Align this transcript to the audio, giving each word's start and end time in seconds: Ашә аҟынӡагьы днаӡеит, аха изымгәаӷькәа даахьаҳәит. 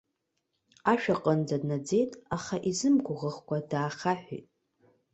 Ашә 0.91 1.07
аҟынӡагьы 1.13 1.57
днаӡеит, 1.61 2.11
аха 2.35 2.55
изымгәаӷькәа 2.69 3.57
даахьаҳәит. 3.69 4.47